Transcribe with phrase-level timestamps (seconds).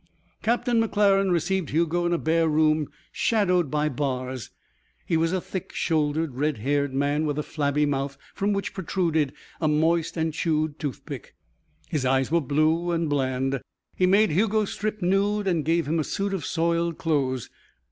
[0.41, 4.49] Captain McClaren received Hugo in a bare room shadowed by bars.
[5.05, 9.31] He was a thick shouldered, red haired man with a flabby mouth from which protruded
[9.59, 11.35] a moist and chewed toothpick.
[11.87, 13.61] His eyes were blue and bland.
[13.95, 17.51] He made Hugo strip nude and gave him a suit of soiled clothes.